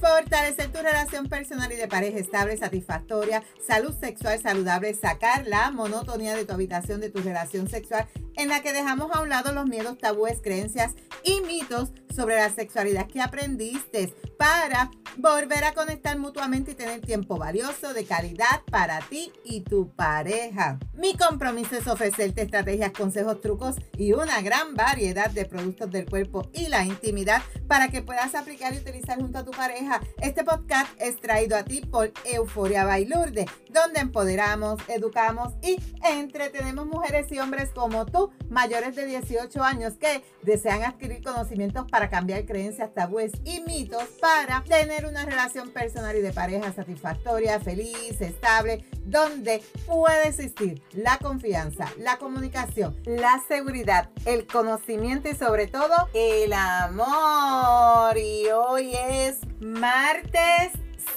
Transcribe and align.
fortalecer 0.00 0.72
tu 0.72 0.78
relación 0.78 1.28
personal 1.28 1.70
y 1.72 1.76
de 1.76 1.86
pareja 1.86 2.18
estable, 2.18 2.56
satisfactoria, 2.56 3.42
salud 3.66 3.94
sexual 3.98 4.40
saludable, 4.40 4.94
sacar 4.94 5.46
la 5.46 5.70
monotonía 5.70 6.34
de 6.34 6.44
tu 6.44 6.54
habitación, 6.54 7.00
de 7.00 7.10
tu 7.10 7.20
relación 7.20 7.68
sexual, 7.68 8.08
en 8.36 8.48
la 8.48 8.62
que 8.62 8.72
dejamos 8.72 9.10
a 9.12 9.20
un 9.20 9.28
lado 9.28 9.52
los 9.52 9.66
miedos, 9.66 9.98
tabúes, 9.98 10.40
creencias 10.42 10.94
y 11.22 11.40
mitos 11.42 11.92
sobre 12.14 12.36
la 12.36 12.50
sexualidad 12.50 13.06
que 13.06 13.20
aprendiste 13.20 14.14
para 14.38 14.90
volver 15.18 15.64
a 15.64 15.74
conectar 15.74 16.18
mutuamente 16.18 16.72
y 16.72 16.74
tener 16.74 17.00
tiempo 17.00 17.36
valioso 17.36 17.92
de 17.92 18.04
calidad 18.04 18.62
para 18.70 19.00
ti 19.00 19.32
y 19.44 19.60
tu 19.60 19.90
pareja. 19.94 20.78
Mi 20.94 21.16
compromiso 21.16 21.76
es 21.76 21.86
ofrecerte 21.86 22.42
estrategias, 22.42 22.92
consejos, 22.92 23.40
trucos 23.40 23.76
y 23.96 24.12
una 24.12 24.40
gran 24.40 24.74
variedad 24.74 25.30
de 25.30 25.44
productos 25.44 25.90
del 25.90 26.08
cuerpo 26.08 26.48
y 26.52 26.68
la 26.68 26.84
intimidad 26.84 27.42
para 27.68 27.88
que 27.88 28.02
puedas 28.02 28.34
aplicar 28.34 28.74
y 28.74 28.78
utilizar 28.78 29.20
junto 29.20 29.38
a 29.38 29.44
tu 29.44 29.50
pareja. 29.50 29.89
Este 30.20 30.44
podcast 30.44 30.88
es 31.00 31.20
traído 31.20 31.56
a 31.56 31.64
ti 31.64 31.80
por 31.80 32.12
Euforia 32.24 32.84
Bailurde, 32.84 33.46
donde 33.70 33.98
empoderamos, 33.98 34.78
educamos 34.86 35.54
y 35.62 35.78
entretenemos 36.04 36.86
mujeres 36.86 37.32
y 37.32 37.40
hombres 37.40 37.70
como 37.74 38.06
tú, 38.06 38.30
mayores 38.48 38.94
de 38.94 39.06
18 39.06 39.62
años 39.64 39.94
que 39.94 40.22
desean 40.42 40.84
adquirir 40.84 41.24
conocimientos 41.24 41.90
para 41.90 42.08
cambiar 42.08 42.44
creencias, 42.44 42.94
tabúes 42.94 43.32
y 43.44 43.62
mitos 43.62 44.04
para 44.20 44.62
tener 44.62 45.06
una 45.06 45.24
relación 45.24 45.70
personal 45.70 46.16
y 46.16 46.20
de 46.20 46.32
pareja 46.32 46.72
satisfactoria, 46.72 47.58
feliz, 47.58 48.20
estable, 48.20 48.84
donde 49.04 49.60
puede 49.86 50.28
existir 50.28 50.82
la 50.92 51.18
confianza, 51.18 51.86
la 51.98 52.18
comunicación, 52.18 52.96
la 53.06 53.42
seguridad, 53.48 54.10
el 54.24 54.46
conocimiento 54.46 55.28
y 55.28 55.34
sobre 55.34 55.66
todo 55.66 56.08
el 56.14 56.52
amor. 56.52 58.16
Y 58.16 58.46
hoy 58.50 58.92
es 58.94 59.38
martes 59.60 60.72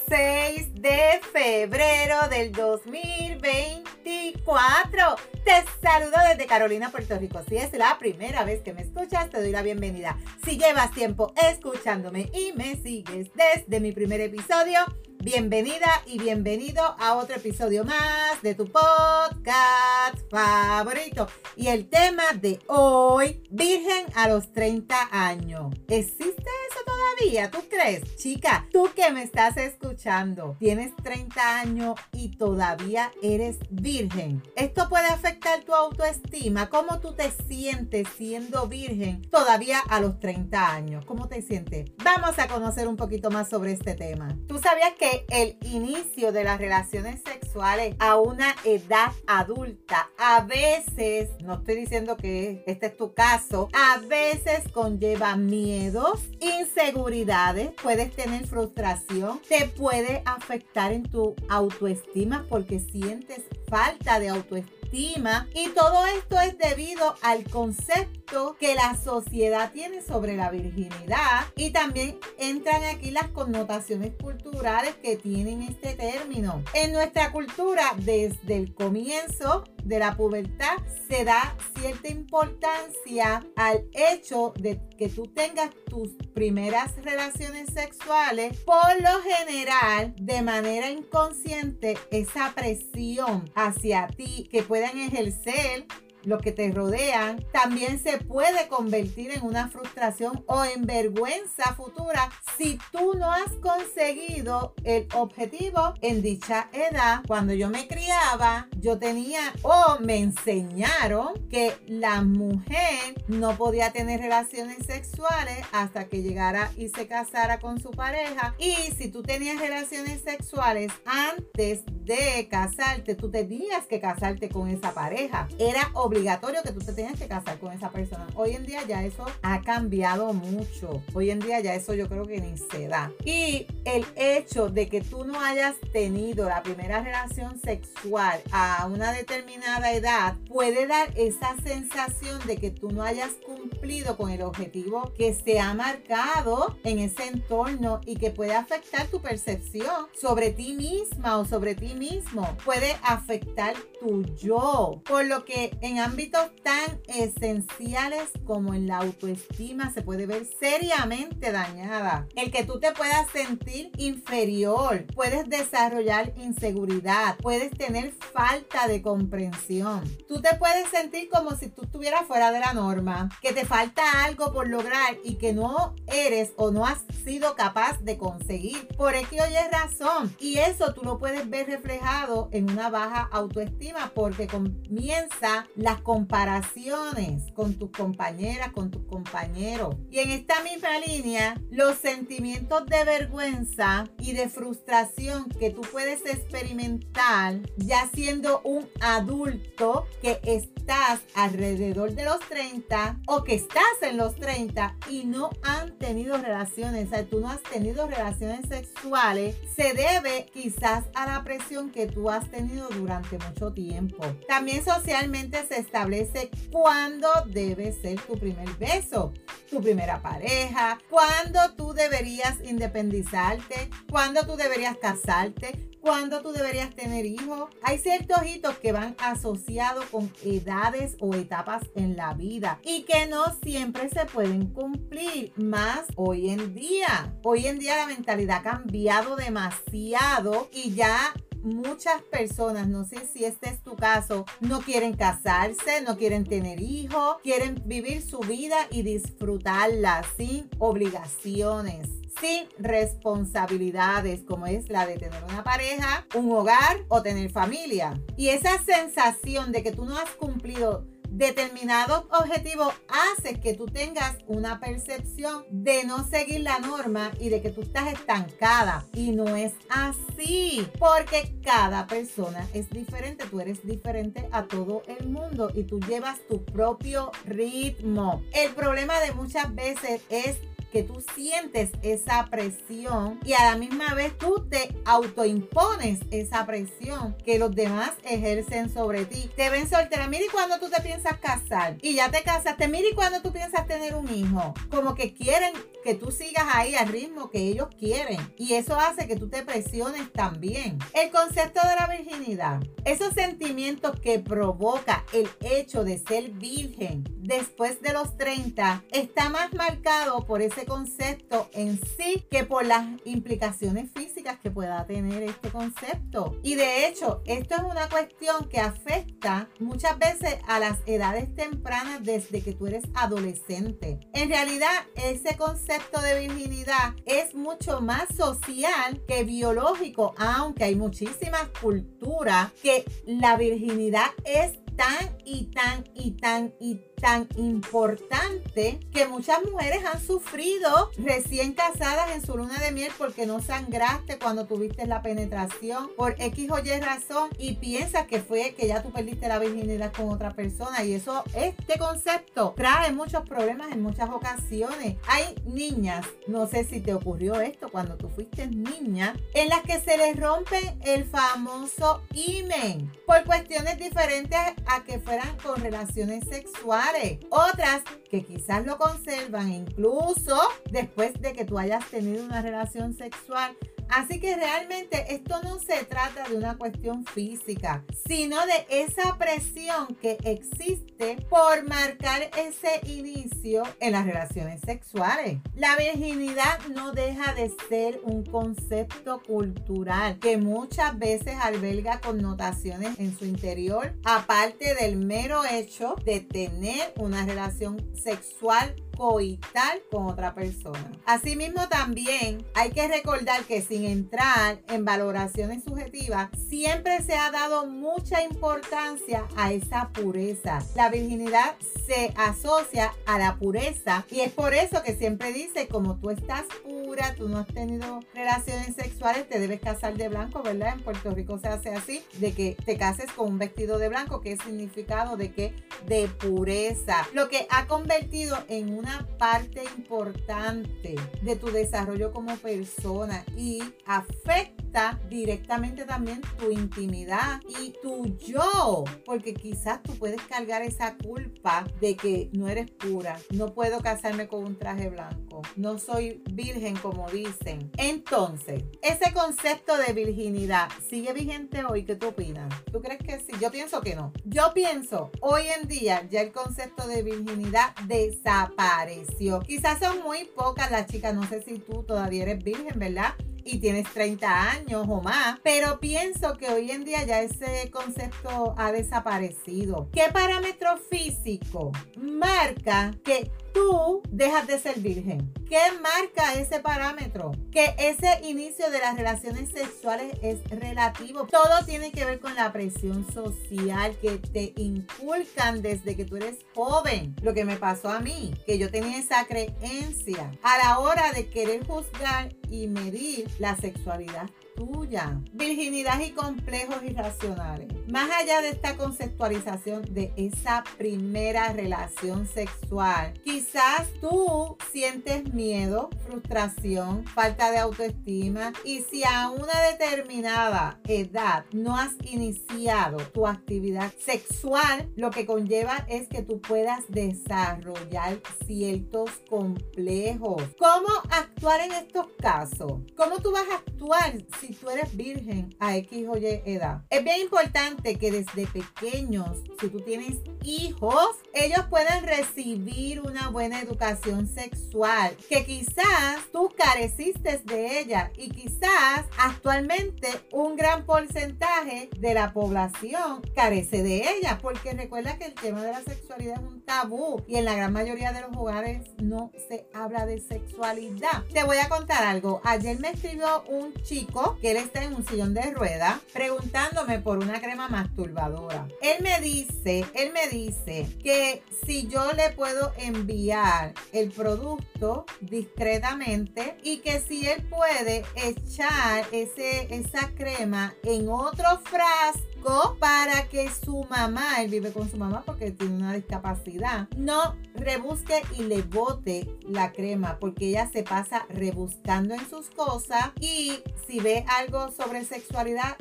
6 0.08 0.74
de 0.74 1.20
febrero 1.32 2.28
del 2.28 2.52
2024. 2.52 5.16
Te 5.44 5.64
saludo 5.82 6.16
desde 6.28 6.46
Carolina, 6.46 6.90
Puerto 6.90 7.18
Rico. 7.18 7.40
Si 7.48 7.56
es 7.56 7.72
la 7.72 7.98
primera 7.98 8.44
vez 8.44 8.62
que 8.62 8.74
me 8.74 8.82
escuchas, 8.82 9.30
te 9.30 9.40
doy 9.40 9.50
la 9.50 9.62
bienvenida. 9.62 10.18
Si 10.44 10.58
llevas 10.58 10.92
tiempo 10.92 11.32
escuchándome 11.50 12.30
y 12.34 12.52
me 12.52 12.76
sigues 12.76 13.30
desde 13.34 13.80
mi 13.80 13.92
primer 13.92 14.20
episodio, 14.20 14.80
bienvenida 15.24 16.02
y 16.06 16.18
bienvenido 16.18 16.82
a 16.98 17.14
otro 17.14 17.36
episodio 17.36 17.82
más 17.82 18.42
de 18.42 18.54
tu 18.54 18.66
podcast 18.66 20.18
favorito. 20.30 21.26
Y 21.56 21.68
el 21.68 21.88
tema 21.88 22.24
de 22.38 22.58
hoy, 22.66 23.42
Virgen 23.50 24.04
a 24.16 24.28
los 24.28 24.52
30 24.52 25.08
años. 25.10 25.74
¿Existe 25.88 26.26
eso 26.34 26.80
todavía? 26.84 27.50
¿Tú 27.50 27.58
crees? 27.70 28.16
Chica, 28.16 28.66
tú 28.70 28.90
que 28.94 29.10
me 29.12 29.22
estás 29.22 29.56
escuchando, 29.56 30.56
tienes 30.58 30.94
30 31.02 31.60
años 31.60 31.94
y 32.12 32.36
todavía 32.36 33.10
eres 33.22 33.56
virgen. 33.70 34.42
Esto 34.56 34.90
puede 34.90 35.06
afectar 35.06 35.62
tu 35.62 35.72
autoestima. 35.72 36.68
¿Cómo 36.68 37.00
tú 37.00 37.14
te 37.14 37.30
sientes 37.48 38.08
siendo 38.18 38.66
virgen 38.66 39.22
todavía 39.30 39.78
a 39.88 40.00
los 40.00 40.20
30 40.20 40.74
años? 40.74 41.04
¿Cómo 41.06 41.28
te 41.28 41.40
sientes? 41.40 41.92
Vamos 42.04 42.38
a 42.38 42.46
conocer 42.46 42.88
un 42.88 42.96
poquito 42.96 43.30
más 43.30 43.48
sobre 43.48 43.72
este 43.72 43.94
tema. 43.94 44.36
¿Tú 44.48 44.58
sabías 44.58 44.92
que 44.98 45.13
el 45.28 45.56
inicio 45.62 46.32
de 46.32 46.44
las 46.44 46.58
relaciones 46.58 47.20
sexuales 47.24 47.94
a 47.98 48.16
una 48.16 48.54
edad 48.64 49.12
adulta. 49.26 50.10
A 50.18 50.42
veces, 50.42 51.30
no 51.42 51.54
estoy 51.54 51.76
diciendo 51.76 52.16
que 52.16 52.64
este 52.66 52.86
es 52.86 52.96
tu 52.96 53.14
caso, 53.14 53.68
a 53.72 53.98
veces 53.98 54.70
conlleva 54.72 55.36
miedos, 55.36 56.20
inseguridades, 56.40 57.70
puedes 57.82 58.14
tener 58.14 58.46
frustración, 58.46 59.40
te 59.48 59.66
puede 59.68 60.22
afectar 60.24 60.92
en 60.92 61.04
tu 61.04 61.34
autoestima 61.48 62.46
porque 62.48 62.80
sientes 62.80 63.42
falta 63.68 64.18
de 64.18 64.28
autoestima 64.28 64.83
y 64.96 65.70
todo 65.74 66.06
esto 66.06 66.38
es 66.40 66.56
debido 66.56 67.16
al 67.22 67.42
concepto 67.50 68.56
que 68.60 68.76
la 68.76 68.94
sociedad 68.94 69.72
tiene 69.72 70.00
sobre 70.00 70.36
la 70.36 70.50
virginidad 70.50 71.46
y 71.56 71.70
también 71.70 72.16
entran 72.38 72.84
aquí 72.84 73.10
las 73.10 73.28
connotaciones 73.30 74.12
culturales 74.22 74.94
que 75.02 75.16
tienen 75.16 75.62
este 75.62 75.94
término. 75.94 76.62
En 76.74 76.92
nuestra 76.92 77.32
cultura, 77.32 77.82
desde 77.96 78.56
el 78.56 78.72
comienzo 78.72 79.64
de 79.84 79.98
la 79.98 80.16
pubertad, 80.16 80.78
se 81.08 81.24
da 81.24 81.56
cierta 81.78 82.08
importancia 82.08 83.44
al 83.56 83.84
hecho 83.92 84.52
de 84.58 84.80
que 84.98 85.08
tú 85.08 85.26
tengas 85.26 85.70
tus 85.86 86.10
primeras 86.34 86.96
relaciones 87.02 87.72
sexuales, 87.72 88.58
por 88.60 89.00
lo 89.00 89.20
general, 89.22 90.14
de 90.20 90.42
manera 90.42 90.90
inconsciente, 90.90 91.98
esa 92.10 92.52
presión 92.54 93.50
hacia 93.54 94.08
ti 94.08 94.48
que 94.50 94.62
puedan 94.62 94.98
ejercer 94.98 95.86
lo 96.24 96.38
que 96.38 96.52
te 96.52 96.70
rodean, 96.70 97.44
también 97.52 98.02
se 98.02 98.18
puede 98.18 98.68
convertir 98.68 99.30
en 99.30 99.44
una 99.44 99.68
frustración 99.68 100.44
o 100.46 100.64
en 100.64 100.82
vergüenza 100.82 101.74
futura 101.74 102.30
si 102.56 102.78
tú 102.92 103.14
no 103.14 103.30
has 103.32 103.52
conseguido 103.60 104.74
el 104.84 105.06
objetivo 105.14 105.94
en 106.00 106.22
dicha 106.22 106.68
edad. 106.72 107.22
Cuando 107.26 107.52
yo 107.52 107.68
me 107.68 107.86
criaba, 107.86 108.68
yo 108.80 108.98
tenía 108.98 109.52
o 109.62 109.98
me 110.00 110.18
enseñaron 110.18 111.48
que 111.48 111.74
la 111.86 112.22
mujer 112.22 113.24
no 113.28 113.56
podía 113.56 113.92
tener 113.92 114.20
relaciones 114.20 114.86
sexuales 114.86 115.64
hasta 115.72 116.08
que 116.08 116.22
llegara 116.22 116.70
y 116.76 116.88
se 116.88 117.06
casara 117.06 117.58
con 117.58 117.80
su 117.80 117.90
pareja. 117.90 118.54
Y 118.58 118.74
si 118.96 119.10
tú 119.10 119.22
tenías 119.22 119.58
relaciones 119.58 120.22
sexuales 120.22 120.92
antes 121.04 121.82
de 121.86 122.48
casarte, 122.50 123.14
tú 123.14 123.30
tenías 123.30 123.86
que 123.86 124.00
casarte 124.00 124.48
con 124.48 124.68
esa 124.68 124.92
pareja. 124.92 125.48
Era 125.58 125.90
obligatorio 125.94 126.13
que 126.62 126.72
tú 126.72 126.80
te 126.80 126.92
tenías 126.92 127.18
que 127.18 127.26
casar 127.26 127.58
con 127.58 127.72
esa 127.72 127.90
persona. 127.90 128.26
Hoy 128.34 128.52
en 128.52 128.64
día 128.64 128.84
ya 128.86 129.02
eso 129.02 129.26
ha 129.42 129.60
cambiado 129.62 130.32
mucho. 130.32 131.02
Hoy 131.12 131.30
en 131.30 131.40
día 131.40 131.60
ya 131.60 131.74
eso 131.74 131.94
yo 131.94 132.08
creo 132.08 132.24
que 132.26 132.40
ni 132.40 132.56
se 132.56 132.88
da. 132.88 133.12
Y 133.24 133.66
el 133.84 134.04
hecho 134.14 134.68
de 134.68 134.88
que 134.88 135.00
tú 135.00 135.24
no 135.24 135.40
hayas 135.40 135.74
tenido 135.92 136.48
la 136.48 136.62
primera 136.62 137.02
relación 137.02 137.60
sexual 137.60 138.40
a 138.52 138.88
una 138.90 139.12
determinada 139.12 139.92
edad 139.92 140.36
puede 140.48 140.86
dar 140.86 141.12
esa 141.16 141.56
sensación 141.62 142.46
de 142.46 142.56
que 142.56 142.70
tú 142.70 142.92
no 142.92 143.02
hayas 143.02 143.32
cumplido 143.44 144.16
con 144.16 144.30
el 144.30 144.42
objetivo 144.42 145.12
que 145.16 145.34
se 145.34 145.58
ha 145.58 145.74
marcado 145.74 146.78
en 146.84 147.00
ese 147.00 147.26
entorno 147.26 148.00
y 148.06 148.16
que 148.16 148.30
puede 148.30 148.54
afectar 148.54 149.08
tu 149.08 149.20
percepción 149.20 150.06
sobre 150.14 150.50
ti 150.50 150.74
misma 150.74 151.38
o 151.38 151.44
sobre 151.44 151.74
ti 151.74 151.94
mismo. 151.94 152.56
Puede 152.64 152.96
afectar 153.02 153.74
tu 154.00 154.22
yo. 154.36 155.02
Por 155.04 155.26
lo 155.26 155.44
que 155.44 155.76
en 155.80 155.98
ámbitos 156.04 156.50
tan 156.62 157.00
esenciales 157.08 158.30
como 158.44 158.74
en 158.74 158.86
la 158.86 158.98
autoestima 158.98 159.90
se 159.90 160.02
puede 160.02 160.26
ver 160.26 160.46
seriamente 160.60 161.50
dañada. 161.50 162.26
El 162.36 162.50
que 162.50 162.64
tú 162.64 162.78
te 162.78 162.92
puedas 162.92 163.30
sentir 163.30 163.90
inferior, 163.96 165.06
puedes 165.14 165.48
desarrollar 165.48 166.34
inseguridad, 166.36 167.36
puedes 167.38 167.70
tener 167.70 168.12
falta 168.32 168.86
de 168.86 169.00
comprensión. 169.00 170.04
Tú 170.28 170.42
te 170.42 170.54
puedes 170.56 170.88
sentir 170.90 171.30
como 171.30 171.56
si 171.56 171.68
tú 171.68 171.82
estuvieras 171.84 172.26
fuera 172.26 172.52
de 172.52 172.60
la 172.60 172.74
norma, 172.74 173.30
que 173.40 173.52
te 173.52 173.64
falta 173.64 174.24
algo 174.24 174.52
por 174.52 174.68
lograr 174.68 175.16
y 175.24 175.36
que 175.36 175.54
no 175.54 175.94
eres 176.06 176.52
o 176.56 176.70
no 176.70 176.86
has 176.86 177.04
sido 177.24 177.54
capaz 177.54 178.02
de 178.02 178.18
conseguir 178.18 178.88
por 178.96 179.14
X 179.14 179.40
o 179.40 179.70
razón. 179.70 180.36
Y 180.38 180.58
eso 180.58 180.92
tú 180.92 181.02
lo 181.02 181.18
puedes 181.18 181.48
ver 181.48 181.66
reflejado 181.66 182.50
en 182.52 182.70
una 182.70 182.90
baja 182.90 183.28
autoestima 183.32 184.12
porque 184.14 184.46
comienza 184.46 185.66
comparaciones 186.02 187.50
con 187.52 187.74
tus 187.74 187.90
compañeras, 187.90 188.72
con 188.72 188.90
tus 188.90 189.04
compañeros. 189.04 189.96
Y 190.10 190.20
en 190.20 190.30
esta 190.30 190.62
misma 190.62 190.98
línea, 191.06 191.60
los 191.70 191.98
sentimientos 191.98 192.86
de 192.86 193.04
vergüenza 193.04 194.08
y 194.18 194.32
de 194.32 194.48
frustración 194.48 195.48
que 195.58 195.70
tú 195.70 195.82
puedes 195.82 196.24
experimentar 196.26 197.60
ya 197.76 198.08
siendo 198.14 198.60
un 198.64 198.88
adulto 199.00 200.06
que 200.22 200.40
estás 200.44 201.20
alrededor 201.34 202.12
de 202.12 202.24
los 202.24 202.40
30 202.40 203.20
o 203.26 203.44
que 203.44 203.54
estás 203.54 203.82
en 204.02 204.16
los 204.16 204.34
30 204.36 204.96
y 205.08 205.24
no 205.24 205.50
han 205.62 205.96
tenido 205.98 206.36
relaciones, 206.36 207.06
o 207.06 207.10
sea, 207.10 207.24
tú 207.24 207.40
no 207.40 207.48
has 207.48 207.62
tenido 207.62 208.06
relaciones 208.06 208.68
sexuales, 208.68 209.56
se 209.74 209.94
debe 209.94 210.46
quizás 210.52 211.04
a 211.14 211.26
la 211.26 211.44
presión 211.44 211.90
que 211.90 212.06
tú 212.06 212.30
has 212.30 212.50
tenido 212.50 212.88
durante 212.88 213.38
mucho 213.38 213.72
tiempo. 213.72 214.24
También 214.48 214.84
socialmente 214.84 215.64
se 215.66 215.83
establece 215.84 216.50
cuándo 216.72 217.28
debe 217.46 217.92
ser 217.92 218.20
tu 218.20 218.38
primer 218.38 218.68
beso. 218.78 219.32
tu 219.70 219.80
primera 219.80 220.22
pareja, 220.22 220.98
cuándo 221.10 221.58
tú 221.76 221.94
deberías 221.94 222.58
independizarte, 222.62 223.90
cuándo 224.08 224.46
tú 224.46 224.54
deberías 224.56 224.96
casarte, 224.98 225.94
cuándo 226.00 226.42
tú 226.42 226.52
deberías 226.52 226.94
tener 226.94 227.24
hijos. 227.26 227.70
Hay 227.82 227.98
ciertos 227.98 228.46
hitos 228.46 228.78
que 228.78 228.92
van 228.92 229.16
asociados 229.18 230.04
con 230.06 230.30
edades 230.44 231.16
o 231.18 231.34
etapas 231.34 231.82
en 231.96 232.14
la 232.14 232.34
vida 232.34 232.78
y 232.84 233.02
que 233.02 233.26
no 233.26 233.44
siempre 233.64 234.10
se 234.10 234.26
pueden 234.26 234.66
cumplir 234.66 235.52
más 235.56 236.04
hoy 236.14 236.50
en 236.50 236.74
día. 236.74 237.34
Hoy 237.42 237.66
en 237.66 237.78
día 237.78 237.96
la 237.96 238.06
mentalidad 238.06 238.58
ha 238.58 238.62
cambiado 238.62 239.34
demasiado 239.34 240.68
y 240.72 240.94
ya 240.94 241.34
muchas 241.64 242.22
personas, 242.22 242.86
no 242.88 243.04
sé 243.04 243.26
si 243.32 243.44
este 243.44 243.70
es 243.70 243.82
tu 243.82 243.96
caso, 243.96 244.44
no 244.60 244.80
quieren 244.80 245.16
casarse, 245.16 246.02
no 246.06 246.16
quieren 246.16 246.44
tener 246.44 246.80
hijos, 246.80 247.36
quieren 247.42 247.82
vivir 247.86 248.22
su 248.22 248.38
vida 248.40 248.76
y 248.90 249.02
disfrutarla 249.02 250.22
sin 250.36 250.68
obligaciones 250.78 252.08
sin 252.40 252.66
responsabilidades 252.78 254.42
como 254.42 254.66
es 254.66 254.88
la 254.88 255.06
de 255.06 255.16
tener 255.16 255.42
una 255.44 255.62
pareja, 255.62 256.26
un 256.34 256.50
hogar 256.52 257.04
o 257.08 257.22
tener 257.22 257.50
familia. 257.50 258.20
Y 258.36 258.48
esa 258.48 258.82
sensación 258.82 259.72
de 259.72 259.82
que 259.82 259.92
tú 259.92 260.04
no 260.04 260.18
has 260.18 260.30
cumplido 260.30 261.06
determinado 261.36 262.28
objetivo 262.30 262.92
hace 263.08 263.60
que 263.60 263.74
tú 263.74 263.86
tengas 263.86 264.36
una 264.46 264.78
percepción 264.78 265.64
de 265.70 266.04
no 266.04 266.24
seguir 266.28 266.60
la 266.60 266.78
norma 266.78 267.32
y 267.40 267.48
de 267.48 267.60
que 267.60 267.70
tú 267.70 267.82
estás 267.82 268.12
estancada. 268.12 269.04
Y 269.12 269.32
no 269.32 269.56
es 269.56 269.72
así, 269.88 270.88
porque 270.98 271.56
cada 271.62 272.06
persona 272.06 272.66
es 272.72 272.88
diferente. 272.90 273.44
Tú 273.50 273.60
eres 273.60 273.84
diferente 273.84 274.48
a 274.52 274.64
todo 274.64 275.02
el 275.06 275.28
mundo 275.28 275.70
y 275.74 275.84
tú 275.84 275.98
llevas 276.00 276.38
tu 276.48 276.64
propio 276.64 277.32
ritmo. 277.46 278.42
El 278.52 278.72
problema 278.74 279.18
de 279.20 279.32
muchas 279.32 279.74
veces 279.74 280.22
es 280.28 280.58
que 280.94 281.02
tú 281.02 281.20
sientes 281.34 281.90
esa 282.02 282.46
presión 282.46 283.40
y 283.44 283.54
a 283.54 283.64
la 283.64 283.76
misma 283.76 284.14
vez 284.14 284.38
tú 284.38 284.64
te 284.70 284.94
autoimpones 285.04 286.20
esa 286.30 286.64
presión 286.66 287.36
que 287.44 287.58
los 287.58 287.74
demás 287.74 288.12
ejercen 288.22 288.88
sobre 288.88 289.24
ti. 289.24 289.50
Te 289.56 289.70
ven 289.70 289.90
soltera, 289.90 290.28
mire 290.28 290.46
cuando 290.52 290.78
tú 290.78 290.88
te 290.88 291.02
piensas 291.02 291.36
casar 291.40 291.96
y 292.00 292.14
ya 292.14 292.30
te 292.30 292.44
casaste, 292.44 292.86
mire 292.86 293.12
cuando 293.16 293.42
tú 293.42 293.52
piensas 293.52 293.88
tener 293.88 294.14
un 294.14 294.32
hijo. 294.32 294.72
Como 294.88 295.16
que 295.16 295.34
quieren 295.34 295.72
que 296.04 296.14
tú 296.14 296.30
sigas 296.30 296.66
ahí 296.72 296.94
al 296.94 297.08
ritmo 297.08 297.50
que 297.50 297.58
ellos 297.58 297.88
quieren 297.98 298.38
y 298.56 298.74
eso 298.74 298.94
hace 298.94 299.26
que 299.26 299.34
tú 299.34 299.48
te 299.48 299.64
presiones 299.64 300.32
también. 300.32 301.00
El 301.12 301.32
concepto 301.32 301.80
de 301.80 301.96
la 301.96 302.06
virginidad, 302.06 302.80
esos 303.04 303.34
sentimientos 303.34 304.20
que 304.20 304.38
provoca 304.38 305.24
el 305.32 305.48
hecho 305.60 306.04
de 306.04 306.18
ser 306.18 306.50
virgen 306.50 307.24
después 307.40 308.00
de 308.00 308.12
los 308.12 308.36
30 308.36 309.02
está 309.10 309.50
más 309.50 309.72
marcado 309.72 310.44
por 310.46 310.62
ese 310.62 310.83
concepto 310.84 311.68
en 311.72 312.00
sí 312.16 312.46
que 312.50 312.64
por 312.64 312.84
las 312.84 313.06
implicaciones 313.24 314.10
físicas 314.14 314.58
que 314.60 314.70
pueda 314.70 315.06
tener 315.06 315.42
este 315.42 315.70
concepto. 315.70 316.58
Y 316.62 316.74
de 316.74 317.06
hecho, 317.06 317.42
esto 317.46 317.74
es 317.74 317.82
una 317.82 318.08
cuestión 318.08 318.68
que 318.68 318.80
afecta 318.80 319.68
muchas 319.80 320.18
veces 320.18 320.58
a 320.66 320.78
las 320.78 320.98
edades 321.06 321.54
tempranas 321.54 322.22
desde 322.22 322.62
que 322.62 322.72
tú 322.72 322.86
eres 322.86 323.04
adolescente. 323.14 324.20
En 324.32 324.48
realidad, 324.48 325.04
ese 325.14 325.56
concepto 325.56 326.20
de 326.20 326.40
virginidad 326.40 327.14
es 327.26 327.54
mucho 327.54 328.00
más 328.00 328.34
social 328.36 329.22
que 329.26 329.44
biológico, 329.44 330.34
aunque 330.38 330.84
hay 330.84 330.94
muchísimas 330.94 331.68
culturas 331.80 332.72
que 332.82 333.04
la 333.26 333.56
virginidad 333.56 334.30
es 334.44 334.83
tan 334.96 335.36
y 335.44 335.66
tan 335.66 336.04
y 336.14 336.32
tan 336.32 336.74
y 336.80 337.00
tan 337.20 337.48
importante 337.56 339.00
que 339.12 339.26
muchas 339.26 339.64
mujeres 339.64 340.04
han 340.04 340.20
sufrido 340.20 341.10
recién 341.16 341.72
casadas 341.72 342.32
en 342.34 342.44
su 342.44 342.56
luna 342.56 342.78
de 342.78 342.92
miel 342.92 343.12
porque 343.16 343.46
no 343.46 343.62
sangraste 343.62 344.38
cuando 344.38 344.66
tuviste 344.66 345.06
la 345.06 345.22
penetración 345.22 346.10
por 346.16 346.34
X 346.38 346.70
o 346.70 346.78
Y 346.78 347.00
razón 347.00 347.50
y 347.58 347.74
piensas 347.76 348.26
que 348.26 348.40
fue 348.40 348.74
que 348.74 348.86
ya 348.86 349.02
tú 349.02 349.10
perdiste 349.10 349.48
la 349.48 349.58
virginidad 349.58 350.12
con 350.12 350.28
otra 350.28 350.50
persona 350.50 351.02
y 351.04 351.14
eso, 351.14 351.44
este 351.54 351.98
concepto 351.98 352.74
trae 352.76 353.12
muchos 353.12 353.48
problemas 353.48 353.92
en 353.92 354.02
muchas 354.02 354.30
ocasiones. 354.30 355.16
Hay 355.26 355.54
niñas, 355.64 356.26
no 356.46 356.66
sé 356.66 356.84
si 356.84 357.00
te 357.00 357.14
ocurrió 357.14 357.60
esto 357.60 357.90
cuando 357.90 358.16
tú 358.16 358.28
fuiste 358.28 358.66
niña, 358.66 359.34
en 359.54 359.68
las 359.68 359.82
que 359.82 360.00
se 360.00 360.16
les 360.16 360.38
rompe 360.38 360.96
el 361.04 361.24
famoso 361.24 362.22
imen 362.32 363.10
por 363.26 363.44
cuestiones 363.44 363.98
diferentes 363.98 364.58
a 364.86 365.04
que 365.04 365.18
fueran 365.18 365.56
con 365.58 365.80
relaciones 365.80 366.44
sexuales. 366.48 367.38
Otras 367.50 368.02
que 368.30 368.44
quizás 368.44 368.84
lo 368.84 368.98
conservan 368.98 369.72
incluso 369.72 370.60
después 370.90 371.40
de 371.40 371.52
que 371.52 371.64
tú 371.64 371.78
hayas 371.78 372.08
tenido 372.10 372.44
una 372.44 372.62
relación 372.62 373.14
sexual 373.14 373.76
Así 374.08 374.40
que 374.40 374.56
realmente 374.56 375.34
esto 375.34 375.60
no 375.62 375.78
se 375.78 376.04
trata 376.04 376.48
de 376.48 376.56
una 376.56 376.76
cuestión 376.76 377.24
física, 377.24 378.04
sino 378.26 378.56
de 378.66 378.86
esa 379.04 379.36
presión 379.38 380.14
que 380.20 380.38
existe 380.44 381.36
por 381.48 381.86
marcar 381.88 382.50
ese 382.58 383.00
inicio 383.10 383.82
en 384.00 384.12
las 384.12 384.24
relaciones 384.24 384.80
sexuales. 384.84 385.58
La 385.74 385.96
virginidad 385.96 386.78
no 386.94 387.12
deja 387.12 387.54
de 387.54 387.72
ser 387.88 388.20
un 388.24 388.44
concepto 388.44 389.42
cultural 389.42 390.38
que 390.38 390.56
muchas 390.56 391.18
veces 391.18 391.56
alberga 391.60 392.20
connotaciones 392.20 393.18
en 393.18 393.36
su 393.36 393.44
interior, 393.44 394.14
aparte 394.24 394.94
del 394.94 395.16
mero 395.16 395.62
hecho 395.64 396.14
de 396.24 396.40
tener 396.40 397.12
una 397.16 397.44
relación 397.44 398.04
sexual 398.14 398.94
coital 399.16 400.02
con 400.10 400.26
otra 400.26 400.54
persona. 400.54 401.10
Asimismo, 401.26 401.88
también 401.88 402.64
hay 402.74 402.90
que 402.90 403.06
recordar 403.08 403.64
que 403.64 403.82
sin 403.82 404.04
entrar 404.04 404.78
en 404.88 405.04
valoraciones 405.04 405.84
subjetivas, 405.84 406.48
siempre 406.68 407.22
se 407.22 407.34
ha 407.34 407.50
dado 407.50 407.86
mucha 407.86 408.42
importancia 408.42 409.46
a 409.56 409.72
esa 409.72 410.10
pureza. 410.10 410.80
La 410.94 411.08
virginidad 411.08 411.76
se 412.06 412.32
asocia 412.36 413.12
a 413.26 413.38
la 413.38 413.56
pureza 413.56 414.24
y 414.30 414.40
es 414.40 414.52
por 414.52 414.74
eso 414.74 415.02
que 415.02 415.14
siempre 415.14 415.52
dice, 415.52 415.88
como 415.88 416.16
tú 416.16 416.30
estás 416.30 416.64
pura, 416.82 416.93
tú 417.36 417.48
no 417.48 417.58
has 417.58 417.68
tenido 417.68 418.20
relaciones 418.34 418.94
sexuales, 418.94 419.48
te 419.48 419.60
debes 419.60 419.80
casar 419.80 420.16
de 420.16 420.28
blanco, 420.28 420.62
¿verdad? 420.62 420.94
En 420.94 421.02
Puerto 421.02 421.30
Rico 421.30 421.58
se 421.58 421.68
hace 421.68 421.94
así, 421.94 422.24
de 422.38 422.52
que 422.52 422.76
te 422.84 422.96
cases 422.96 423.30
con 423.30 423.48
un 423.48 423.58
vestido 423.58 423.98
de 423.98 424.08
blanco, 424.08 424.40
que 424.40 424.52
es 424.52 424.60
significado 424.62 425.36
de 425.36 425.52
que 425.52 425.74
de 426.06 426.28
pureza, 426.28 427.26
lo 427.32 427.48
que 427.48 427.66
ha 427.70 427.86
convertido 427.86 428.58
en 428.68 428.98
un 428.98 429.04
una 429.04 429.26
parte 429.38 429.82
importante 429.98 431.14
de 431.42 431.56
tu 431.56 431.66
desarrollo 431.70 432.32
como 432.32 432.56
persona 432.56 433.44
y 433.54 433.82
afecta 434.06 434.83
directamente 435.28 436.04
también 436.04 436.40
tu 436.58 436.70
intimidad 436.70 437.60
y 437.80 437.94
tu 438.02 438.36
yo, 438.38 439.04
porque 439.24 439.54
quizás 439.54 440.02
tú 440.02 440.16
puedes 440.16 440.40
cargar 440.42 440.82
esa 440.82 441.16
culpa 441.16 441.84
de 442.00 442.16
que 442.16 442.50
no 442.52 442.68
eres 442.68 442.90
pura, 442.90 443.38
no 443.50 443.74
puedo 443.74 444.00
casarme 444.00 444.46
con 444.46 444.64
un 444.64 444.78
traje 444.78 445.08
blanco, 445.08 445.62
no 445.76 445.98
soy 445.98 446.42
virgen 446.52 446.96
como 446.96 447.28
dicen. 447.30 447.90
Entonces, 447.96 448.84
ese 449.02 449.32
concepto 449.32 449.96
de 449.96 450.12
virginidad 450.12 450.88
sigue 451.08 451.32
vigente 451.32 451.84
hoy, 451.84 452.04
¿qué 452.04 452.16
tú 452.16 452.28
opinas? 452.28 452.72
¿Tú 452.90 453.02
crees 453.02 453.20
que 453.20 453.40
sí? 453.40 453.52
Yo 453.60 453.70
pienso 453.70 454.00
que 454.00 454.14
no. 454.14 454.32
Yo 454.44 454.72
pienso, 454.74 455.30
hoy 455.40 455.64
en 455.80 455.88
día 455.88 456.26
ya 456.30 456.40
el 456.40 456.52
concepto 456.52 457.06
de 457.06 457.22
virginidad 457.22 457.94
desaparece 458.06 459.24
Quizás 459.66 459.98
son 459.98 460.22
muy 460.22 460.44
pocas 460.44 460.90
las 460.90 461.06
chicas, 461.06 461.34
no 461.34 461.46
sé 461.46 461.62
si 461.62 461.78
tú 461.78 462.02
todavía 462.02 462.42
eres 462.42 462.62
virgen, 462.62 462.98
¿verdad? 462.98 463.34
Y 463.64 463.78
tienes 463.78 464.12
30 464.12 464.70
años 464.70 465.06
o 465.08 465.20
más, 465.20 465.58
pero 465.62 465.98
pienso 466.00 466.56
que 466.56 466.68
hoy 466.68 466.90
en 466.90 467.04
día 467.04 467.24
ya 467.24 467.40
ese 467.40 467.90
concepto 467.90 468.74
ha 468.76 468.92
desaparecido. 468.92 470.08
¿Qué 470.12 470.24
parámetro 470.32 470.96
físico 471.10 471.92
marca 472.16 473.12
que 473.24 473.50
tú 473.74 474.22
dejas 474.30 474.66
de 474.66 474.78
ser 474.78 475.00
virgen. 475.00 475.52
¿Qué 475.68 475.80
marca 476.00 476.54
ese 476.54 476.80
parámetro? 476.80 477.52
Que 477.70 477.94
ese 477.98 478.40
inicio 478.46 478.90
de 478.90 479.00
las 479.00 479.16
relaciones 479.16 479.70
sexuales 479.70 480.32
es 480.40 480.62
relativo. 480.70 481.46
Todo 481.46 481.84
tiene 481.84 482.12
que 482.12 482.24
ver 482.24 482.40
con 482.40 482.54
la 482.54 482.72
presión 482.72 483.30
social 483.32 484.16
que 484.22 484.38
te 484.38 484.72
inculcan 484.76 485.82
desde 485.82 486.16
que 486.16 486.24
tú 486.24 486.36
eres 486.36 486.58
joven. 486.74 487.34
Lo 487.42 487.52
que 487.52 487.64
me 487.64 487.76
pasó 487.76 488.08
a 488.08 488.20
mí, 488.20 488.54
que 488.64 488.78
yo 488.78 488.90
tenía 488.90 489.18
esa 489.18 489.44
creencia 489.46 490.52
a 490.62 490.78
la 490.78 491.00
hora 491.00 491.32
de 491.32 491.48
querer 491.48 491.84
juzgar 491.86 492.54
y 492.70 492.86
medir 492.86 493.48
la 493.58 493.76
sexualidad 493.76 494.48
tuya. 494.74 495.40
Virginidad 495.52 496.20
y 496.20 496.30
complejos 496.30 497.02
irracionales. 497.02 497.88
Más 498.08 498.30
allá 498.30 498.60
de 498.60 498.70
esta 498.70 498.96
conceptualización 498.96 500.02
de 500.12 500.32
esa 500.36 500.84
primera 500.98 501.72
relación 501.72 502.46
sexual, 502.46 503.32
quizás 503.44 504.08
tú 504.20 504.76
sientes 504.92 505.52
miedo, 505.54 506.10
frustración, 506.26 507.24
falta 507.24 507.70
de 507.70 507.78
autoestima 507.78 508.72
y 508.84 509.00
si 509.10 509.24
a 509.24 509.50
una 509.50 509.80
determinada 509.90 511.00
edad 511.06 511.64
no 511.72 511.96
has 511.96 512.12
iniciado 512.22 513.18
tu 513.32 513.46
actividad 513.46 514.12
sexual, 514.18 515.10
lo 515.16 515.30
que 515.30 515.46
conlleva 515.46 516.04
es 516.08 516.28
que 516.28 516.42
tú 516.42 516.60
puedas 516.60 517.04
desarrollar 517.08 518.40
ciertos 518.66 519.30
complejos. 519.48 520.62
¿Cómo 520.78 521.08
actuar 521.30 521.80
en 521.80 521.92
estos 521.92 522.26
casos? 522.38 523.00
¿Cómo 523.16 523.38
tú 523.40 523.52
vas 523.52 523.66
a 523.70 523.76
actuar 523.76 524.34
si 524.66 524.74
tú 524.74 524.88
eres 524.88 525.14
virgen 525.16 525.74
a 525.78 525.96
X 525.96 526.26
o 526.28 526.36
Y 526.38 526.46
edad? 526.64 527.02
Es 527.10 527.22
bien 527.22 527.40
importante 527.40 528.16
que 528.16 528.30
desde 528.30 528.66
pequeños, 528.66 529.58
si 529.80 529.88
tú 529.88 530.00
tienes 530.00 530.38
hijos, 530.62 531.36
ellos 531.52 531.84
puedan 531.90 532.24
recibir 532.24 533.20
una 533.20 533.48
buena 533.48 533.80
educación 533.80 534.48
sexual, 534.48 535.36
que 535.48 535.64
quizás 535.64 536.38
tú 536.52 536.72
careciste 536.76 537.60
de 537.64 538.00
ella 538.00 538.32
y 538.36 538.48
quizás 538.50 539.24
actualmente 539.38 540.28
un 540.52 540.76
gran 540.76 541.04
porcentaje 541.04 542.08
de 542.18 542.34
la 542.34 542.52
población 542.52 543.42
carece 543.54 544.02
de 544.02 544.30
ella, 544.36 544.58
porque 544.62 544.94
recuerda 544.94 545.36
que 545.36 545.46
el 545.46 545.54
tema 545.54 545.82
de 545.82 545.92
la 545.92 546.02
sexualidad 546.02 546.60
es 546.62 546.68
un 546.68 546.82
tabú 546.82 547.42
y 547.46 547.56
en 547.56 547.66
la 547.66 547.74
gran 547.74 547.92
mayoría 547.92 548.32
de 548.32 548.40
los 548.40 548.56
hogares 548.56 549.02
no 549.22 549.50
se 549.68 549.86
habla 549.92 550.26
de 550.26 550.40
sexualidad. 550.40 551.44
Te 551.52 551.64
voy 551.64 551.76
a 551.78 551.88
contar 551.88 552.24
algo. 552.24 552.60
Ayer 552.64 552.98
me 552.98 553.10
escribió 553.10 553.62
un 553.68 553.92
chico 554.02 554.53
que 554.60 554.72
él 554.72 554.76
está 554.78 555.04
en 555.04 555.14
un 555.14 555.26
sillón 555.26 555.54
de 555.54 555.70
rueda 555.72 556.20
preguntándome 556.32 557.18
por 557.18 557.38
una 557.38 557.60
crema 557.60 557.88
masturbadora. 557.88 558.86
Él 559.02 559.22
me 559.22 559.40
dice, 559.40 560.04
él 560.14 560.32
me 560.32 560.48
dice 560.48 561.06
que 561.22 561.62
si 561.84 562.06
yo 562.06 562.32
le 562.32 562.50
puedo 562.50 562.92
enviar 562.98 563.94
el 564.12 564.30
producto 564.30 565.26
discretamente 565.40 566.76
y 566.82 566.98
que 566.98 567.20
si 567.20 567.46
él 567.46 567.62
puede 567.68 568.24
echar 568.36 569.26
ese, 569.32 569.94
esa 569.94 570.30
crema 570.34 570.94
en 571.02 571.28
otro 571.28 571.80
frasco 571.84 572.53
para 572.98 573.46
que 573.48 573.70
su 573.70 574.04
mamá, 574.08 574.62
él 574.62 574.70
vive 574.70 574.92
con 574.92 575.10
su 575.10 575.16
mamá 575.16 575.42
porque 575.44 575.70
tiene 575.70 575.96
una 575.96 576.14
discapacidad, 576.14 577.08
no 577.16 577.56
rebusque 577.74 578.42
y 578.56 578.62
le 578.62 578.82
bote 578.82 579.48
la 579.62 579.92
crema 579.92 580.38
porque 580.40 580.68
ella 580.68 580.88
se 580.90 581.02
pasa 581.02 581.46
rebuscando 581.50 582.34
en 582.34 582.48
sus 582.48 582.70
cosas 582.70 583.32
y 583.40 583.82
si 584.06 584.20
ve 584.20 584.44
algo 584.48 584.90
sobre 584.92 585.24
sexualidad 585.24 585.96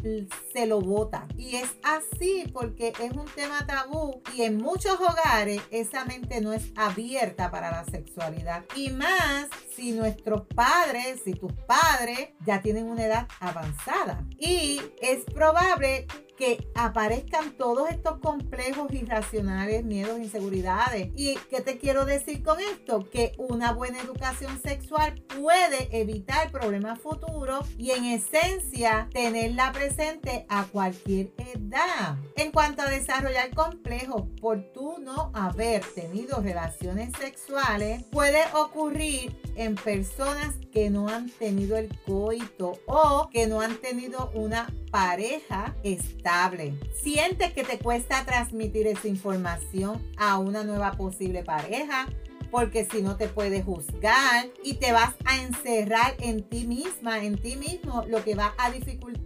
se 0.53 0.65
lo 0.65 0.79
bota. 0.79 1.27
Y 1.37 1.55
es 1.55 1.69
así 1.83 2.49
porque 2.53 2.93
es 2.99 3.11
un 3.11 3.25
tema 3.35 3.65
tabú 3.65 4.21
y 4.33 4.43
en 4.43 4.57
muchos 4.57 4.99
hogares 4.99 5.61
esa 5.71 6.05
mente 6.05 6.39
no 6.39 6.53
es 6.53 6.71
abierta 6.75 7.51
para 7.51 7.71
la 7.71 7.85
sexualidad. 7.85 8.63
Y 8.75 8.89
más 8.91 9.49
si 9.75 9.91
nuestros 9.91 10.43
padres, 10.55 11.21
si 11.25 11.33
tus 11.33 11.51
padres 11.67 12.29
ya 12.45 12.61
tienen 12.61 12.85
una 12.85 13.05
edad 13.05 13.27
avanzada. 13.39 14.23
Y 14.37 14.81
es 15.01 15.23
probable 15.25 16.07
que 16.37 16.67
aparezcan 16.75 17.57
todos 17.57 17.89
estos 17.89 18.19
complejos 18.19 18.91
irracionales, 18.93 19.83
miedos, 19.83 20.19
inseguridades. 20.19 21.09
¿Y 21.15 21.35
qué 21.49 21.61
te 21.61 21.77
quiero 21.77 22.05
decir 22.05 22.43
con 22.43 22.59
esto? 22.59 23.09
Que 23.09 23.33
una 23.37 23.71
buena 23.73 23.99
educación 23.99 24.61
sexual 24.61 25.21
puede 25.39 25.89
evitar 25.91 26.51
problemas 26.51 26.99
futuros 26.99 27.67
y 27.77 27.91
en 27.91 28.05
esencia 28.05 29.09
tenerla 29.11 29.71
presente 29.71 30.45
a 30.49 30.65
cualquier 30.65 31.31
edad. 31.55 32.17
En 32.35 32.51
cuanto 32.51 32.81
a 32.81 32.89
desarrollar 32.89 33.53
complejos 33.53 34.23
por 34.41 34.61
tú 34.73 34.97
no 34.99 35.31
haber 35.33 35.83
tenido 35.93 36.41
relaciones 36.41 37.11
sexuales, 37.19 38.03
puede 38.11 38.41
ocurrir 38.53 39.35
en 39.55 39.75
personas 39.75 40.55
que 40.71 40.89
no 40.89 41.07
han 41.07 41.29
tenido 41.29 41.77
el 41.77 41.89
coito 42.05 42.79
o 42.87 43.29
que 43.31 43.45
no 43.47 43.61
han 43.61 43.77
tenido 43.77 44.31
una 44.33 44.73
pareja 44.91 45.75
estable. 45.83 46.22
Sientes 47.01 47.53
que 47.53 47.63
te 47.63 47.79
cuesta 47.79 48.25
transmitir 48.25 48.87
esa 48.87 49.07
información 49.07 50.01
a 50.17 50.37
una 50.37 50.63
nueva 50.63 50.93
posible 50.93 51.43
pareja 51.43 52.07
porque 52.53 52.85
si 52.85 53.01
no 53.01 53.17
te 53.17 53.27
puede 53.27 53.63
juzgar 53.63 54.47
y 54.63 54.75
te 54.75 54.91
vas 54.91 55.15
a 55.25 55.41
encerrar 55.41 56.13
en 56.19 56.43
ti 56.43 56.67
misma, 56.67 57.23
en 57.23 57.35
ti 57.35 57.55
mismo, 57.55 58.05
lo 58.07 58.23
que 58.23 58.35
va 58.35 58.53
a 58.59 58.69
dificultar 58.69 59.22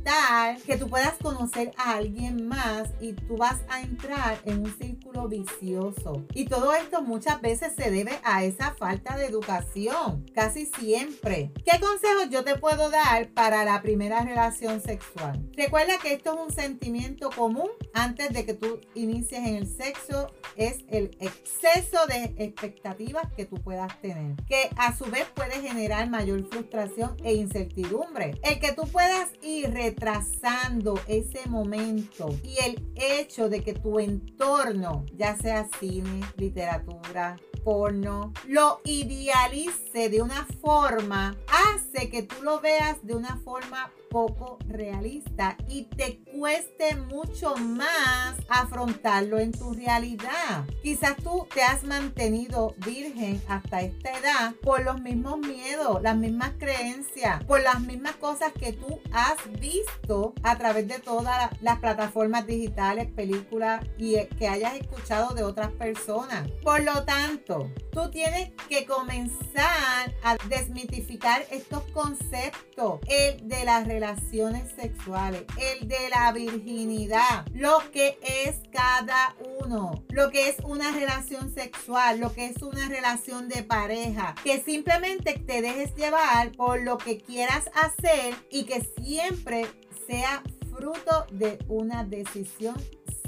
que 0.65 0.77
tú 0.77 0.87
puedas 0.87 1.15
conocer 1.21 1.71
a 1.77 1.95
alguien 1.95 2.47
más 2.47 2.89
y 3.01 3.11
tú 3.13 3.35
vas 3.35 3.57
a 3.67 3.81
entrar 3.81 4.39
en 4.45 4.61
un 4.61 4.77
círculo 4.77 5.27
vicioso. 5.27 6.25
Y 6.33 6.45
todo 6.45 6.73
esto 6.73 7.01
muchas 7.01 7.41
veces 7.41 7.73
se 7.75 7.91
debe 7.91 8.17
a 8.23 8.43
esa 8.45 8.73
falta 8.75 9.17
de 9.17 9.25
educación, 9.25 10.25
casi 10.33 10.65
siempre. 10.65 11.51
¿Qué 11.65 11.79
consejos 11.79 12.29
yo 12.29 12.43
te 12.45 12.55
puedo 12.55 12.89
dar 12.89 13.29
para 13.33 13.65
la 13.65 13.81
primera 13.81 14.21
relación 14.21 14.81
sexual? 14.81 15.45
Recuerda 15.57 15.97
que 16.01 16.13
esto 16.13 16.35
es 16.35 16.39
un 16.39 16.53
sentimiento 16.53 17.29
común 17.29 17.69
antes 17.93 18.29
de 18.29 18.45
que 18.45 18.53
tú 18.53 18.79
inicies 18.95 19.41
en 19.45 19.55
el 19.55 19.67
sexo, 19.67 20.31
es 20.55 20.85
el 20.87 21.17
exceso 21.19 22.05
de 22.07 22.33
expectativas 22.37 23.31
que 23.35 23.45
tú 23.45 23.57
puedas 23.57 23.99
tener, 24.01 24.35
que 24.47 24.69
a 24.77 24.95
su 24.95 25.05
vez 25.05 25.25
puede 25.35 25.61
generar 25.61 26.09
mayor 26.09 26.47
frustración 26.49 27.17
e 27.23 27.33
incertidumbre. 27.33 28.39
El 28.43 28.59
que 28.59 28.71
tú 28.71 28.87
puedas 28.87 29.29
ir 29.41 29.71
retrasando 29.97 30.99
ese 31.07 31.49
momento 31.49 32.29
y 32.43 32.57
el 32.63 32.79
hecho 32.95 33.49
de 33.49 33.63
que 33.63 33.73
tu 33.73 33.99
entorno, 33.99 35.05
ya 35.15 35.35
sea 35.35 35.67
cine, 35.79 36.21
literatura, 36.37 37.35
porno, 37.63 38.31
lo 38.47 38.79
idealice 38.85 40.09
de 40.09 40.21
una 40.21 40.45
forma, 40.61 41.35
hace 41.47 42.09
que 42.09 42.23
tú 42.23 42.43
lo 42.43 42.61
veas 42.61 42.97
de 43.01 43.15
una 43.15 43.37
forma 43.37 43.91
poco 44.09 44.57
realista 44.67 45.57
y 45.67 45.83
te 45.83 46.19
cueste 46.37 46.95
mucho 46.95 47.55
más 47.55 48.35
afrontarlo 48.49 49.39
en 49.39 49.51
tu 49.51 49.73
realidad. 49.73 50.65
Quizás 50.81 51.15
tú 51.17 51.47
te 51.53 51.61
has 51.63 51.83
mantenido 51.83 52.75
virgen 52.85 53.41
hasta 53.47 53.81
esta 53.81 54.17
edad 54.17 54.55
por 54.61 54.83
los 54.83 55.01
mismos 55.01 55.39
miedos, 55.39 56.01
las 56.01 56.15
mismas 56.15 56.51
creencias, 56.57 57.43
por 57.45 57.61
las 57.61 57.81
mismas 57.81 58.15
cosas 58.15 58.53
que 58.53 58.73
tú 58.73 58.99
has 59.11 59.37
visto 59.59 60.33
a 60.43 60.57
través 60.57 60.87
de 60.87 60.99
todas 60.99 61.51
las 61.61 61.79
plataformas 61.79 62.47
digitales, 62.47 63.07
películas 63.11 63.85
y 63.97 64.17
que 64.37 64.47
hayas 64.47 64.75
escuchado 64.75 65.33
de 65.33 65.43
otras 65.43 65.71
personas. 65.71 66.49
Por 66.63 66.83
lo 66.83 67.03
tanto, 67.03 67.71
tú 67.91 68.09
tienes 68.11 68.51
que 68.69 68.85
comenzar 68.85 70.13
a 70.23 70.37
desmitificar 70.49 71.43
estos 71.51 71.83
conceptos, 71.91 72.99
el 73.07 73.47
de 73.47 73.65
la 73.65 73.83
relaciones 73.97 74.71
sexuales, 74.75 75.43
el 75.57 75.87
de 75.87 76.09
la 76.11 76.31
virginidad, 76.31 77.47
lo 77.55 77.79
que 77.91 78.19
es 78.21 78.57
cada 78.71 79.35
uno, 79.59 80.03
lo 80.09 80.29
que 80.29 80.49
es 80.49 80.57
una 80.63 80.91
relación 80.91 81.51
sexual, 81.51 82.19
lo 82.19 82.31
que 82.31 82.45
es 82.45 82.61
una 82.61 82.87
relación 82.89 83.49
de 83.49 83.63
pareja, 83.63 84.35
que 84.43 84.61
simplemente 84.61 85.33
te 85.39 85.63
dejes 85.63 85.95
llevar 85.95 86.51
por 86.51 86.83
lo 86.83 86.99
que 86.99 87.17
quieras 87.17 87.71
hacer 87.73 88.35
y 88.51 88.65
que 88.65 88.87
siempre 89.01 89.65
sea 90.05 90.43
fruto 90.71 91.25
de 91.31 91.57
una 91.67 92.03
decisión 92.03 92.75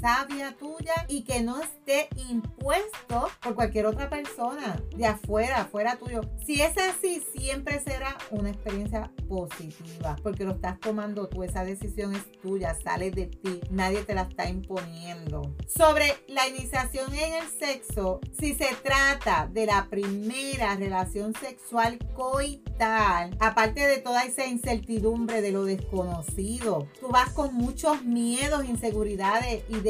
sabia 0.00 0.56
tuya 0.56 0.94
y 1.08 1.22
que 1.22 1.42
no 1.42 1.60
esté 1.60 2.08
impuesto 2.28 3.28
por 3.42 3.54
cualquier 3.54 3.86
otra 3.86 4.08
persona 4.08 4.80
de 4.96 5.06
afuera, 5.06 5.62
afuera 5.62 5.96
tuyo. 5.96 6.22
Si 6.44 6.62
es 6.62 6.76
así, 6.78 7.22
siempre 7.36 7.80
será 7.80 8.16
una 8.30 8.50
experiencia 8.50 9.12
positiva 9.28 10.16
porque 10.22 10.44
lo 10.44 10.52
estás 10.52 10.78
tomando 10.80 11.28
tú, 11.28 11.42
esa 11.42 11.64
decisión 11.64 12.14
es 12.14 12.30
tuya, 12.40 12.74
sale 12.82 13.10
de 13.10 13.26
ti, 13.26 13.60
nadie 13.70 14.02
te 14.02 14.14
la 14.14 14.22
está 14.22 14.48
imponiendo. 14.48 15.54
Sobre 15.66 16.14
la 16.28 16.48
iniciación 16.48 17.12
en 17.14 17.34
el 17.34 17.48
sexo, 17.58 18.20
si 18.38 18.54
se 18.54 18.74
trata 18.82 19.48
de 19.52 19.66
la 19.66 19.88
primera 19.88 20.76
relación 20.76 21.34
sexual 21.34 21.98
coital, 22.14 23.36
aparte 23.40 23.86
de 23.86 23.98
toda 23.98 24.24
esa 24.24 24.46
incertidumbre 24.46 25.42
de 25.42 25.52
lo 25.52 25.64
desconocido, 25.64 26.88
tú 27.00 27.08
vas 27.08 27.30
con 27.30 27.54
muchos 27.54 28.02
miedos, 28.04 28.64
inseguridades 28.64 29.64
y 29.68 29.80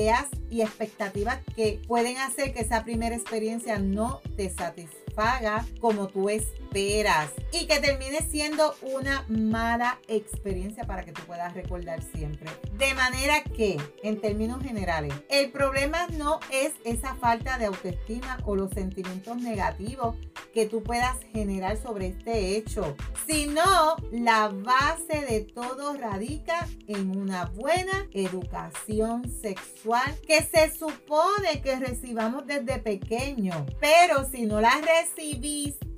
y 0.49 0.63
expectativas 0.63 1.41
que 1.55 1.81
pueden 1.87 2.17
hacer 2.17 2.55
que 2.55 2.61
esa 2.61 2.85
primera 2.85 3.15
experiencia 3.15 3.79
no 3.79 4.23
te 4.35 4.49
satisfaga 4.49 5.67
como 5.79 6.09
tú 6.09 6.31
esperas 6.31 7.31
y 7.53 7.67
que 7.67 7.81
termine 7.81 8.21
siendo 8.23 8.75
una 8.95 9.27
mala 9.29 9.99
experiencia 10.09 10.85
para 10.85 11.05
que 11.05 11.13
tú 11.13 11.21
puedas 11.27 11.53
recordar 11.53 12.03
siempre. 12.15 12.49
De 12.79 12.95
manera 12.95 13.43
que, 13.43 13.77
en 14.03 14.21
términos 14.23 14.63
generales, 14.63 15.13
el 15.29 15.51
problema 15.51 16.07
no 16.17 16.41
es 16.51 16.73
esa 16.85 17.15
falta 17.17 17.59
de 17.59 17.67
autoestima 17.67 18.39
o 18.47 18.57
los 18.57 18.71
sentimientos 18.71 19.37
negativos 19.37 20.17
que 20.53 20.67
tú 20.67 20.83
puedas 20.83 21.19
generar 21.33 21.77
sobre 21.77 22.09
este 22.09 22.57
hecho, 22.57 22.97
sino 23.27 23.63
la 24.11 24.49
base 24.49 25.25
de 25.29 25.41
todo 25.41 25.95
radica 25.95 26.69
en 26.87 27.17
una 27.17 27.47
buena 27.47 28.09
educación 28.13 29.31
sexual 29.31 30.17
que 30.27 30.43
se 30.43 30.71
supone 30.77 31.61
que 31.63 31.77
recibamos 31.79 32.47
desde 32.47 32.79
pequeño. 32.79 33.67
Pero 33.81 34.29
si 34.31 34.47
no 34.47 34.61
la 34.61 34.81
recibiste, 34.81 35.90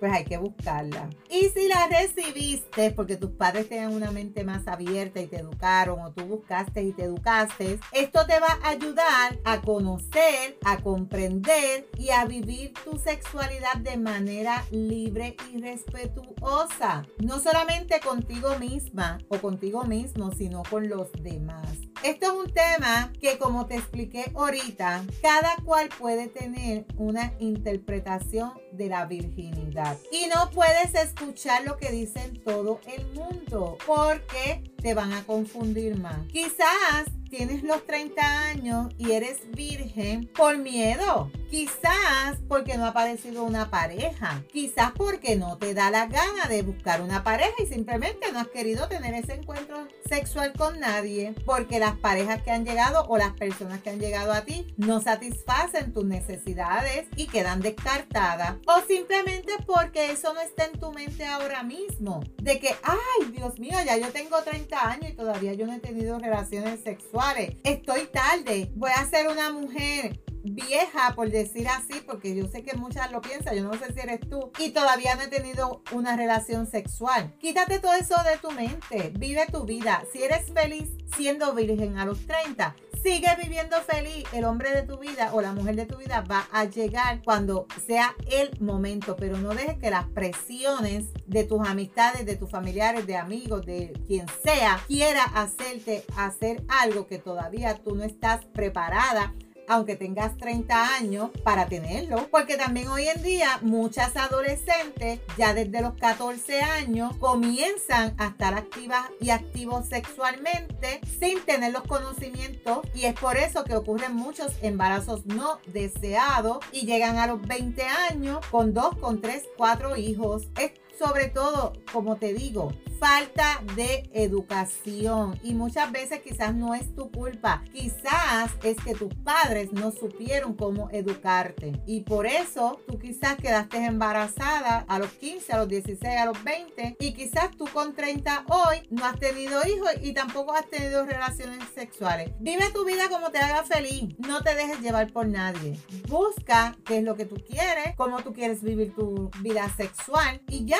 pues 0.00 0.12
hay 0.12 0.24
que 0.24 0.38
buscarla. 0.38 1.08
Y 1.30 1.48
si 1.50 1.68
la 1.68 1.86
recibiste 1.86 2.90
porque 2.90 3.16
tus 3.16 3.30
padres 3.30 3.68
tenían 3.68 3.94
una 3.94 4.10
mente 4.10 4.44
más 4.44 4.66
abierta 4.66 5.20
y 5.20 5.26
te 5.26 5.38
educaron 5.38 6.00
o 6.00 6.12
tú 6.12 6.24
buscaste 6.24 6.82
y 6.82 6.92
te 6.92 7.04
educaste, 7.04 7.78
esto 7.92 8.26
te 8.26 8.40
va 8.40 8.58
a 8.62 8.70
ayudar 8.70 9.38
a 9.44 9.60
conocer, 9.60 10.58
a 10.64 10.78
comprender 10.78 11.86
y 11.96 12.10
a 12.10 12.24
vivir 12.24 12.74
tu 12.84 12.98
sexualidad 12.98 13.76
de 13.76 13.96
manera 13.96 14.64
libre 14.72 15.36
y 15.52 15.60
respetuosa. 15.60 17.06
No 17.18 17.38
solamente 17.38 18.00
contigo 18.00 18.58
misma 18.58 19.18
o 19.28 19.38
contigo 19.38 19.84
mismo, 19.84 20.32
sino 20.32 20.64
con 20.68 20.88
los 20.88 21.12
demás. 21.12 21.68
Esto 22.02 22.26
es 22.26 22.32
un 22.32 22.52
tema 22.52 23.12
que 23.20 23.38
como 23.38 23.66
te 23.66 23.76
expliqué 23.76 24.30
ahorita, 24.34 25.04
cada 25.22 25.56
cual 25.64 25.88
puede 25.98 26.28
tener 26.28 26.84
una 26.96 27.32
interpretación 27.38 28.52
de 28.72 28.88
la 28.88 29.06
virginidad. 29.06 29.96
Y 30.12 30.26
no 30.26 30.50
puedes 30.50 30.94
escuchar 30.94 31.64
lo 31.64 31.76
que 31.78 31.90
dicen 31.90 32.42
todo 32.44 32.80
el 32.86 33.06
mundo 33.14 33.78
porque 33.86 34.74
te 34.80 34.94
van 34.94 35.12
a 35.12 35.24
confundir 35.24 35.96
más. 35.96 36.26
Quizás 36.28 37.06
tienes 37.28 37.62
los 37.62 37.84
30 37.86 38.48
años 38.48 38.92
y 38.98 39.12
eres 39.12 39.38
virgen 39.52 40.30
por 40.36 40.58
miedo. 40.58 41.30
Quizás 41.50 42.38
porque 42.48 42.76
no 42.76 42.86
ha 42.86 42.88
aparecido 42.88 43.44
una 43.44 43.70
pareja. 43.70 44.42
Quizás 44.52 44.92
porque 44.96 45.36
no 45.36 45.58
te 45.58 45.74
da 45.74 45.90
la 45.90 46.06
gana 46.06 46.46
de 46.48 46.62
buscar 46.62 47.00
una 47.00 47.22
pareja 47.22 47.54
y 47.62 47.66
simplemente 47.66 48.32
no 48.32 48.40
has 48.40 48.48
querido 48.48 48.88
tener 48.88 49.14
ese 49.14 49.34
encuentro 49.34 49.86
sexual 50.08 50.52
con 50.54 50.80
nadie. 50.80 51.34
Porque 51.44 51.78
las 51.78 51.96
parejas 51.98 52.42
que 52.42 52.50
han 52.50 52.64
llegado 52.64 53.06
o 53.08 53.16
las 53.16 53.32
personas 53.34 53.80
que 53.80 53.90
han 53.90 54.00
llegado 54.00 54.32
a 54.32 54.42
ti 54.42 54.74
no 54.76 55.00
satisfacen 55.00 55.92
tus 55.92 56.04
necesidades 56.04 57.06
y 57.16 57.26
quedan 57.28 57.60
descartadas. 57.60 58.56
O 58.66 58.80
simplemente 58.86 59.52
porque 59.66 60.10
eso 60.10 60.34
no 60.34 60.40
está 60.40 60.64
en 60.64 60.80
tu 60.80 60.92
mente 60.92 61.24
ahora 61.24 61.62
mismo. 61.62 62.24
De 62.42 62.58
que, 62.58 62.74
ay, 62.82 63.30
Dios 63.30 63.58
mío, 63.60 63.78
ya 63.84 63.96
yo 63.96 64.08
tengo 64.08 64.42
30 64.42 64.88
años 64.88 65.10
y 65.10 65.14
todavía 65.14 65.54
yo 65.54 65.66
no 65.66 65.74
he 65.74 65.78
tenido 65.78 66.18
relaciones 66.18 66.80
sexuales. 66.82 67.15
Estoy 67.64 68.08
tarde. 68.12 68.70
Voy 68.74 68.90
a 68.94 69.06
ser 69.06 69.28
una 69.28 69.50
mujer 69.50 70.20
vieja, 70.54 71.12
por 71.14 71.30
decir 71.30 71.68
así, 71.68 72.00
porque 72.06 72.34
yo 72.34 72.46
sé 72.48 72.62
que 72.62 72.76
muchas 72.76 73.10
lo 73.12 73.20
piensan, 73.20 73.56
yo 73.56 73.64
no 73.64 73.74
sé 73.74 73.92
si 73.92 74.00
eres 74.00 74.20
tú, 74.20 74.50
y 74.58 74.70
todavía 74.70 75.14
no 75.16 75.22
he 75.22 75.28
tenido 75.28 75.82
una 75.92 76.16
relación 76.16 76.66
sexual. 76.66 77.34
Quítate 77.38 77.78
todo 77.78 77.94
eso 77.94 78.16
de 78.24 78.38
tu 78.38 78.50
mente, 78.50 79.12
vive 79.18 79.46
tu 79.50 79.64
vida. 79.64 80.02
Si 80.12 80.22
eres 80.22 80.52
feliz 80.52 80.88
siendo 81.16 81.54
virgen 81.54 81.98
a 81.98 82.04
los 82.04 82.26
30, 82.26 82.74
sigue 83.02 83.28
viviendo 83.40 83.76
feliz. 83.82 84.24
El 84.32 84.44
hombre 84.44 84.70
de 84.70 84.82
tu 84.82 84.98
vida 84.98 85.30
o 85.32 85.40
la 85.40 85.52
mujer 85.52 85.76
de 85.76 85.86
tu 85.86 85.96
vida 85.96 86.24
va 86.28 86.48
a 86.52 86.64
llegar 86.64 87.22
cuando 87.24 87.66
sea 87.86 88.14
el 88.30 88.58
momento, 88.60 89.16
pero 89.16 89.38
no 89.38 89.54
dejes 89.54 89.78
que 89.78 89.90
las 89.90 90.06
presiones 90.06 91.06
de 91.26 91.44
tus 91.44 91.66
amistades, 91.66 92.26
de 92.26 92.36
tus 92.36 92.50
familiares, 92.50 93.06
de 93.06 93.16
amigos, 93.16 93.64
de 93.64 93.92
quien 94.06 94.26
sea, 94.42 94.80
quiera 94.86 95.22
hacerte 95.22 96.04
hacer 96.16 96.64
algo 96.68 97.06
que 97.06 97.18
todavía 97.18 97.76
tú 97.76 97.94
no 97.94 98.04
estás 98.04 98.44
preparada 98.46 99.34
aunque 99.68 99.96
tengas 99.96 100.36
30 100.36 100.96
años, 100.96 101.30
para 101.44 101.66
tenerlo. 101.66 102.28
Porque 102.30 102.56
también 102.56 102.88
hoy 102.88 103.08
en 103.08 103.22
día 103.22 103.58
muchas 103.62 104.16
adolescentes 104.16 105.20
ya 105.36 105.54
desde 105.54 105.80
los 105.80 105.94
14 105.94 106.60
años 106.60 107.16
comienzan 107.18 108.14
a 108.18 108.28
estar 108.28 108.54
activas 108.54 109.04
y 109.20 109.30
activos 109.30 109.86
sexualmente 109.88 111.00
sin 111.18 111.40
tener 111.42 111.72
los 111.72 111.82
conocimientos 111.82 112.86
y 112.94 113.04
es 113.04 113.14
por 113.14 113.36
eso 113.36 113.64
que 113.64 113.76
ocurren 113.76 114.14
muchos 114.14 114.52
embarazos 114.62 115.26
no 115.26 115.58
deseados 115.66 116.58
y 116.72 116.86
llegan 116.86 117.18
a 117.18 117.26
los 117.26 117.42
20 117.42 117.82
años 117.82 118.44
con 118.50 118.74
dos, 118.74 118.96
con 118.98 119.20
tres, 119.20 119.44
cuatro 119.56 119.96
hijos. 119.96 120.48
Es 120.58 120.72
sobre 120.98 121.28
todo, 121.28 121.72
como 121.92 122.16
te 122.16 122.32
digo, 122.32 122.72
falta 122.98 123.62
de 123.74 124.08
educación 124.12 125.38
y 125.42 125.54
muchas 125.54 125.92
veces 125.92 126.20
quizás 126.20 126.54
no 126.54 126.74
es 126.74 126.94
tu 126.94 127.10
culpa, 127.10 127.62
quizás 127.72 128.50
es 128.62 128.76
que 128.78 128.94
tus 128.94 129.14
padres 129.14 129.72
no 129.72 129.90
supieron 129.90 130.54
cómo 130.54 130.88
educarte 130.90 131.80
y 131.86 132.02
por 132.02 132.26
eso 132.26 132.80
tú 132.86 132.98
quizás 132.98 133.36
quedaste 133.36 133.84
embarazada 133.84 134.84
a 134.88 134.98
los 134.98 135.10
15, 135.12 135.52
a 135.52 135.58
los 135.58 135.68
16, 135.68 136.16
a 136.16 136.26
los 136.26 136.42
20 136.42 136.96
y 136.98 137.12
quizás 137.12 137.50
tú 137.56 137.66
con 137.72 137.94
30 137.94 138.46
hoy 138.48 138.78
no 138.90 139.04
has 139.04 139.18
tenido 139.18 139.60
hijos 139.66 139.90
y 140.00 140.12
tampoco 140.14 140.54
has 140.54 140.68
tenido 140.70 141.04
relaciones 141.04 141.62
sexuales. 141.74 142.30
Vive 142.40 142.70
tu 142.72 142.84
vida 142.84 143.08
como 143.10 143.30
te 143.30 143.38
haga 143.38 143.64
feliz, 143.64 144.14
no 144.18 144.42
te 144.42 144.54
dejes 144.54 144.80
llevar 144.80 145.12
por 145.12 145.26
nadie. 145.26 145.78
Busca 146.08 146.76
qué 146.84 146.98
es 146.98 147.04
lo 147.04 147.16
que 147.16 147.26
tú 147.26 147.36
quieres, 147.36 147.94
cómo 147.96 148.22
tú 148.22 148.32
quieres 148.32 148.62
vivir 148.62 148.94
tu 148.94 149.30
vida 149.42 149.68
sexual 149.76 150.40
y 150.48 150.64
ya. 150.64 150.78